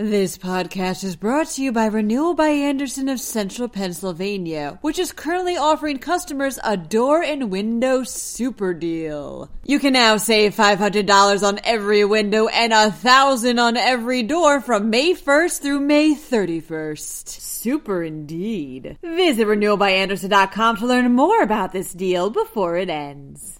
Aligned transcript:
This 0.00 0.38
podcast 0.38 1.04
is 1.04 1.14
brought 1.14 1.48
to 1.48 1.62
you 1.62 1.72
by 1.72 1.84
Renewal 1.84 2.32
by 2.32 2.48
Andersen 2.48 3.10
of 3.10 3.20
Central 3.20 3.68
Pennsylvania, 3.68 4.78
which 4.80 4.98
is 4.98 5.12
currently 5.12 5.58
offering 5.58 5.98
customers 5.98 6.58
a 6.64 6.74
door 6.74 7.22
and 7.22 7.50
window 7.50 8.02
super 8.04 8.72
deal. 8.72 9.50
You 9.62 9.78
can 9.78 9.92
now 9.92 10.16
save 10.16 10.56
$500 10.56 11.46
on 11.46 11.60
every 11.64 12.06
window 12.06 12.48
and 12.48 12.72
a 12.72 12.90
thousand 12.90 13.58
on 13.58 13.76
every 13.76 14.22
door 14.22 14.62
from 14.62 14.88
May 14.88 15.12
1st 15.12 15.60
through 15.60 15.80
May 15.80 16.14
31st. 16.14 17.28
Super 17.28 18.02
indeed. 18.02 18.96
Visit 19.02 19.46
renewalbyandersen.com 19.46 20.78
to 20.78 20.86
learn 20.86 21.12
more 21.12 21.42
about 21.42 21.72
this 21.74 21.92
deal 21.92 22.30
before 22.30 22.78
it 22.78 22.88
ends. 22.88 23.58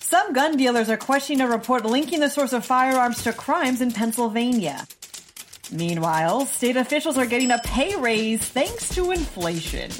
Some 0.00 0.32
gun 0.32 0.56
dealers 0.56 0.88
are 0.90 0.96
questioning 0.96 1.42
a 1.42 1.48
report 1.48 1.86
linking 1.86 2.18
the 2.18 2.28
source 2.28 2.52
of 2.52 2.64
firearms 2.64 3.22
to 3.22 3.32
crimes 3.32 3.80
in 3.80 3.92
Pennsylvania. 3.92 4.84
Meanwhile, 5.72 6.46
state 6.46 6.76
officials 6.76 7.18
are 7.18 7.26
getting 7.26 7.50
a 7.50 7.58
pay 7.58 7.96
raise 7.96 8.40
thanks 8.40 8.88
to 8.94 9.10
inflation. 9.10 9.90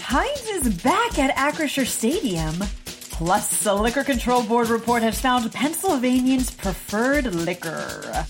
Heinz 0.00 0.48
is 0.48 0.82
back 0.82 1.18
at 1.18 1.34
Acrisure 1.36 1.86
Stadium. 1.86 2.54
Plus, 3.10 3.66
a 3.66 3.74
Liquor 3.74 4.04
Control 4.04 4.42
Board 4.42 4.68
report 4.68 5.02
has 5.02 5.20
found 5.20 5.52
Pennsylvanians' 5.52 6.50
preferred 6.50 7.34
liquor. 7.34 8.24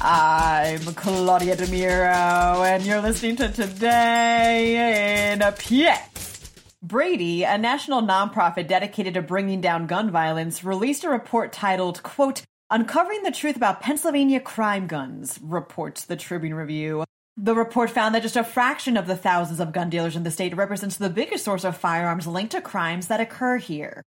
I'm 0.00 0.80
Claudia 0.94 1.56
DeMiro, 1.56 2.66
and 2.66 2.84
you're 2.84 3.00
listening 3.00 3.36
to 3.36 3.48
Today 3.48 5.32
in 5.32 5.40
a 5.40 5.52
PX. 5.52 6.50
Brady, 6.82 7.44
a 7.44 7.56
national 7.56 8.02
nonprofit 8.02 8.68
dedicated 8.68 9.14
to 9.14 9.22
bringing 9.22 9.62
down 9.62 9.86
gun 9.86 10.10
violence, 10.10 10.62
released 10.62 11.04
a 11.04 11.08
report 11.08 11.52
titled, 11.52 12.02
quote, 12.02 12.42
Uncovering 12.74 13.22
the 13.22 13.30
truth 13.30 13.54
about 13.54 13.80
Pennsylvania 13.80 14.40
crime 14.40 14.88
guns, 14.88 15.38
reports 15.40 16.06
the 16.06 16.16
Tribune 16.16 16.54
Review. 16.54 17.04
The 17.36 17.54
report 17.54 17.88
found 17.88 18.16
that 18.16 18.22
just 18.22 18.34
a 18.34 18.42
fraction 18.42 18.96
of 18.96 19.06
the 19.06 19.14
thousands 19.14 19.60
of 19.60 19.70
gun 19.70 19.90
dealers 19.90 20.16
in 20.16 20.24
the 20.24 20.30
state 20.32 20.56
represents 20.56 20.96
the 20.96 21.08
biggest 21.08 21.44
source 21.44 21.62
of 21.62 21.76
firearms 21.76 22.26
linked 22.26 22.50
to 22.50 22.60
crimes 22.60 23.06
that 23.06 23.20
occur 23.20 23.58
here. 23.58 24.02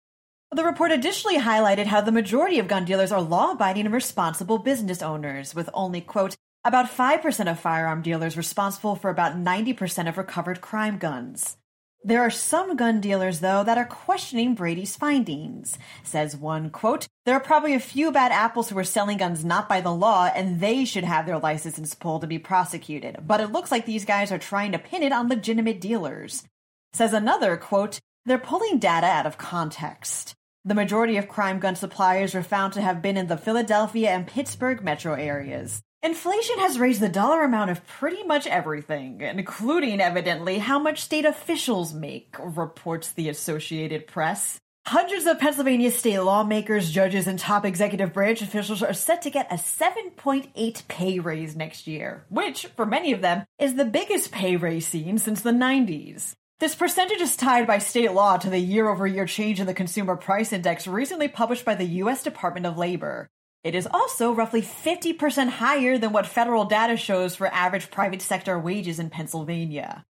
The 0.50 0.64
report 0.64 0.92
additionally 0.92 1.36
highlighted 1.36 1.84
how 1.84 2.00
the 2.00 2.10
majority 2.10 2.58
of 2.58 2.66
gun 2.66 2.86
dealers 2.86 3.12
are 3.12 3.20
law 3.20 3.50
abiding 3.50 3.84
and 3.84 3.94
responsible 3.94 4.56
business 4.56 5.02
owners, 5.02 5.54
with 5.54 5.68
only, 5.74 6.00
quote, 6.00 6.34
about 6.64 6.86
5% 6.86 7.50
of 7.50 7.60
firearm 7.60 8.00
dealers 8.00 8.34
responsible 8.34 8.96
for 8.96 9.10
about 9.10 9.36
90% 9.36 10.08
of 10.08 10.16
recovered 10.16 10.62
crime 10.62 10.96
guns. 10.96 11.58
There 12.06 12.20
are 12.20 12.30
some 12.30 12.76
gun 12.76 13.00
dealers, 13.00 13.40
though, 13.40 13.64
that 13.64 13.78
are 13.78 13.86
questioning 13.86 14.54
Brady's 14.54 14.94
findings. 14.94 15.78
Says 16.02 16.36
one, 16.36 16.68
quote, 16.68 17.06
There 17.24 17.34
are 17.34 17.40
probably 17.40 17.72
a 17.72 17.80
few 17.80 18.12
bad 18.12 18.30
apples 18.30 18.68
who 18.68 18.76
are 18.76 18.84
selling 18.84 19.16
guns 19.16 19.42
not 19.42 19.70
by 19.70 19.80
the 19.80 19.90
law, 19.90 20.26
and 20.26 20.60
they 20.60 20.84
should 20.84 21.04
have 21.04 21.24
their 21.24 21.38
licenses 21.38 21.94
pulled 21.94 22.20
to 22.20 22.26
be 22.26 22.38
prosecuted. 22.38 23.26
But 23.26 23.40
it 23.40 23.52
looks 23.52 23.72
like 23.72 23.86
these 23.86 24.04
guys 24.04 24.30
are 24.30 24.38
trying 24.38 24.72
to 24.72 24.78
pin 24.78 25.02
it 25.02 25.12
on 25.12 25.30
legitimate 25.30 25.80
dealers. 25.80 26.44
Says 26.92 27.14
another, 27.14 27.56
quote, 27.56 28.00
They're 28.26 28.36
pulling 28.36 28.80
data 28.80 29.06
out 29.06 29.24
of 29.24 29.38
context. 29.38 30.34
The 30.66 30.74
majority 30.74 31.16
of 31.16 31.26
crime 31.26 31.58
gun 31.58 31.74
suppliers 31.74 32.34
were 32.34 32.42
found 32.42 32.74
to 32.74 32.82
have 32.82 33.00
been 33.00 33.16
in 33.16 33.28
the 33.28 33.38
Philadelphia 33.38 34.10
and 34.10 34.26
Pittsburgh 34.26 34.84
metro 34.84 35.14
areas. 35.14 35.80
Inflation 36.04 36.58
has 36.58 36.78
raised 36.78 37.00
the 37.00 37.08
dollar 37.08 37.44
amount 37.44 37.70
of 37.70 37.86
pretty 37.86 38.22
much 38.24 38.46
everything, 38.46 39.22
including, 39.22 40.02
evidently, 40.02 40.58
how 40.58 40.78
much 40.78 41.00
state 41.00 41.24
officials 41.24 41.94
make, 41.94 42.36
reports 42.38 43.10
the 43.10 43.30
Associated 43.30 44.06
Press. 44.06 44.58
Hundreds 44.84 45.24
of 45.24 45.38
Pennsylvania 45.38 45.90
state 45.90 46.20
lawmakers, 46.20 46.90
judges, 46.90 47.26
and 47.26 47.38
top 47.38 47.64
executive 47.64 48.12
branch 48.12 48.42
officials 48.42 48.82
are 48.82 48.92
set 48.92 49.22
to 49.22 49.30
get 49.30 49.50
a 49.50 49.54
7.8 49.54 50.88
pay 50.88 51.20
raise 51.20 51.56
next 51.56 51.86
year, 51.86 52.26
which, 52.28 52.66
for 52.76 52.84
many 52.84 53.12
of 53.12 53.22
them, 53.22 53.46
is 53.58 53.76
the 53.76 53.86
biggest 53.86 54.30
pay 54.30 54.56
raise 54.56 54.86
seen 54.86 55.16
since 55.16 55.40
the 55.40 55.52
90s. 55.52 56.34
This 56.60 56.74
percentage 56.74 57.22
is 57.22 57.34
tied 57.34 57.66
by 57.66 57.78
state 57.78 58.12
law 58.12 58.36
to 58.36 58.50
the 58.50 58.58
year 58.58 58.90
over 58.90 59.06
year 59.06 59.24
change 59.24 59.58
in 59.58 59.66
the 59.66 59.72
Consumer 59.72 60.16
Price 60.16 60.52
Index 60.52 60.86
recently 60.86 61.28
published 61.28 61.64
by 61.64 61.74
the 61.74 61.86
U.S. 62.02 62.22
Department 62.22 62.66
of 62.66 62.76
Labor. 62.76 63.26
It 63.64 63.74
is 63.74 63.88
also 63.90 64.32
roughly 64.32 64.60
50% 64.60 65.48
higher 65.48 65.96
than 65.96 66.12
what 66.12 66.26
federal 66.26 66.66
data 66.66 66.98
shows 66.98 67.34
for 67.34 67.46
average 67.46 67.90
private 67.90 68.20
sector 68.20 68.58
wages 68.58 68.98
in 68.98 69.08
Pennsylvania. 69.08 70.04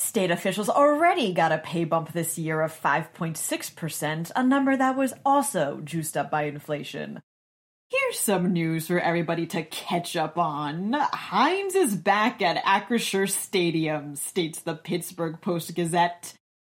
State 0.00 0.32
officials 0.32 0.68
already 0.68 1.32
got 1.32 1.52
a 1.52 1.58
pay 1.58 1.84
bump 1.84 2.12
this 2.12 2.36
year 2.36 2.60
of 2.60 2.72
5.6%, 2.72 4.32
a 4.34 4.42
number 4.42 4.76
that 4.76 4.96
was 4.96 5.14
also 5.24 5.80
juiced 5.84 6.16
up 6.16 6.32
by 6.32 6.42
inflation. 6.42 7.22
Here's 7.90 8.18
some 8.18 8.52
news 8.52 8.88
for 8.88 8.98
everybody 8.98 9.46
to 9.46 9.62
catch 9.62 10.16
up 10.16 10.36
on. 10.36 10.92
Heinz 10.92 11.76
is 11.76 11.94
back 11.94 12.42
at 12.42 12.62
Acrisure 12.64 13.30
Stadium, 13.30 14.16
states 14.16 14.60
the 14.60 14.74
Pittsburgh 14.74 15.40
Post 15.40 15.72
Gazette. 15.76 16.34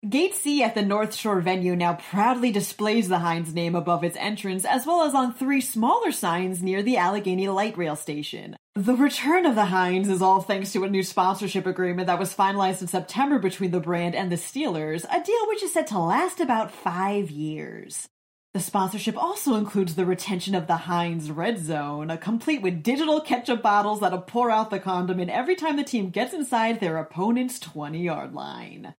Gate 0.08 0.34
C 0.34 0.64
at 0.64 0.76
the 0.76 0.82
North 0.82 1.14
Shore 1.14 1.42
venue 1.42 1.76
now 1.76 1.96
proudly 1.96 2.54
displays 2.54 3.10
the 3.10 3.20
Heinz 3.20 3.54
name 3.54 3.76
above 3.76 4.02
its 4.06 4.16
entrance, 4.16 4.64
as 4.64 4.86
well 4.86 5.02
as 5.02 5.14
on 5.14 5.34
three 5.34 5.60
smaller 5.60 6.14
signs 6.14 6.64
near 6.64 6.82
the 6.82 6.96
Allegheny 6.96 7.50
Light 7.50 7.78
Rail 7.78 7.98
Station. 7.98 8.56
The 8.76 8.96
return 8.96 9.46
of 9.46 9.56
the 9.56 9.66
Heinz 9.66 10.08
is 10.08 10.22
all 10.22 10.40
thanks 10.40 10.72
to 10.72 10.86
a 10.86 10.90
new 10.90 11.04
sponsorship 11.04 11.66
agreement 11.66 12.08
that 12.08 12.18
was 12.18 12.34
finalized 12.34 12.80
in 12.80 12.88
September 12.88 13.40
between 13.40 13.72
the 13.72 13.82
brand 13.82 14.16
and 14.16 14.32
the 14.32 14.38
Steelers, 14.38 15.04
a 15.12 15.22
deal 15.22 15.48
which 15.50 15.64
is 15.64 15.74
set 15.74 15.88
to 15.88 16.00
last 16.00 16.40
about 16.40 16.72
five 16.72 17.30
years. 17.30 18.08
The 18.54 18.62
sponsorship 18.62 19.22
also 19.22 19.56
includes 19.56 19.96
the 19.96 20.06
retention 20.06 20.56
of 20.56 20.68
the 20.68 20.78
Heinz 20.78 21.30
Red 21.30 21.60
Zone, 21.60 22.18
complete 22.20 22.62
with 22.62 22.84
digital 22.84 23.20
ketchup 23.20 23.62
bottles 23.62 24.00
that'll 24.00 24.22
pour 24.22 24.50
out 24.50 24.70
the 24.70 24.80
condiment 24.80 25.30
every 25.30 25.58
time 25.58 25.76
the 25.76 25.84
team 25.84 26.10
gets 26.10 26.34
inside 26.34 26.80
their 26.80 26.96
opponent's 26.96 27.60
20 27.60 28.02
yard 28.02 28.34
line. 28.34 28.96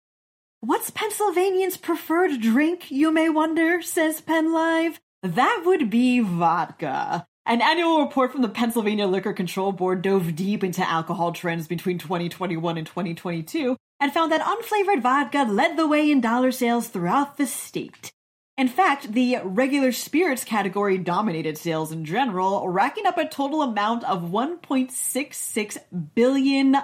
What's 0.63 0.91
Pennsylvanians' 0.91 1.79
preferred 1.79 2.39
drink, 2.39 2.91
you 2.91 3.11
may 3.11 3.31
wonder, 3.31 3.81
says 3.81 4.21
PennLive? 4.21 4.99
That 5.23 5.63
would 5.65 5.89
be 5.89 6.21
vodka. 6.21 7.27
An 7.47 7.63
annual 7.63 8.03
report 8.03 8.31
from 8.31 8.43
the 8.43 8.49
Pennsylvania 8.51 9.07
Liquor 9.07 9.33
Control 9.33 9.73
Board 9.73 10.03
dove 10.03 10.37
deep 10.37 10.63
into 10.63 10.87
alcohol 10.87 11.33
trends 11.33 11.67
between 11.67 11.97
2021 11.97 12.77
and 12.77 12.87
2022 12.87 13.75
and 14.01 14.13
found 14.13 14.31
that 14.33 14.43
unflavored 14.43 15.01
vodka 15.01 15.47
led 15.51 15.79
the 15.79 15.87
way 15.87 16.11
in 16.11 16.21
dollar 16.21 16.53
sales 16.53 16.89
throughout 16.89 17.39
the 17.39 17.47
state. 17.47 18.13
In 18.59 18.69
fact, 18.69 19.15
the 19.15 19.39
regular 19.43 19.93
spirits 19.93 20.45
category 20.45 20.99
dominated 20.99 21.57
sales 21.57 21.91
in 21.91 22.05
general, 22.05 22.69
racking 22.69 23.07
up 23.07 23.17
a 23.17 23.27
total 23.27 23.63
amount 23.63 24.05
of 24.05 24.25
$1.66 24.25 25.79
billion. 26.15 26.77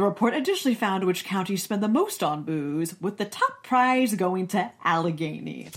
The 0.00 0.06
report 0.06 0.32
additionally 0.32 0.74
found 0.74 1.04
which 1.04 1.26
counties 1.26 1.62
spend 1.62 1.82
the 1.82 1.86
most 1.86 2.22
on 2.22 2.44
booze, 2.44 2.98
with 3.02 3.18
the 3.18 3.26
top 3.26 3.62
prize 3.62 4.14
going 4.14 4.46
to 4.46 4.70
Allegheny. 4.82 5.68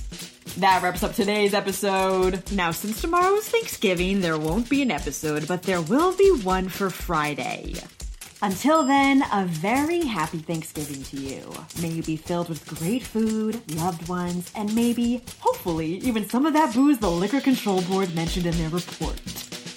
That 0.60 0.82
wraps 0.82 1.04
up 1.04 1.14
today's 1.14 1.54
episode. 1.54 2.50
Now, 2.54 2.72
since 2.72 3.02
tomorrow 3.02 3.36
is 3.36 3.50
Thanksgiving, 3.50 4.22
there 4.22 4.38
won't 4.38 4.70
be 4.70 4.82
an 4.82 4.92
episode, 4.92 5.46
but 5.46 5.64
there 5.64 5.82
will 5.82 6.16
be 6.16 6.30
one 6.42 6.70
for 6.70 6.90
Friday. 6.90 7.74
Until 8.42 8.86
then, 8.86 9.26
a 9.34 9.44
very 9.44 10.06
happy 10.06 10.38
Thanksgiving 10.38 11.04
to 11.04 11.18
you. 11.18 11.54
May 11.82 11.90
you 11.90 12.02
be 12.02 12.16
filled 12.16 12.48
with 12.48 12.66
great 12.66 13.04
food, 13.04 13.62
loved 13.76 14.08
ones, 14.08 14.54
and 14.56 14.74
maybe, 14.74 15.22
hopefully, 15.42 15.96
even 15.96 16.30
some 16.30 16.46
of 16.46 16.54
that 16.54 16.74
booze 16.74 16.98
the 16.98 17.12
Liquor 17.12 17.42
Control 17.42 17.82
Board 17.82 18.16
mentioned 18.16 18.46
in 18.46 18.58
their 18.58 18.70
report. 18.70 19.22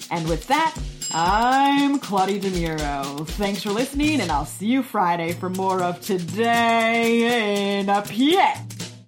And 0.09 0.25
with 0.29 0.47
that, 0.47 0.73
I'm 1.13 1.99
Claudia 1.99 2.39
DeMiro. 2.39 3.25
Thanks 3.27 3.63
for 3.63 3.71
listening, 3.71 4.19
and 4.19 4.31
I'll 4.31 4.45
see 4.45 4.67
you 4.67 4.83
Friday 4.83 5.33
for 5.33 5.49
more 5.49 5.81
of 5.81 6.01
Today 6.01 7.79
in 7.79 7.89
a 7.89 8.01
PA. 8.01 8.66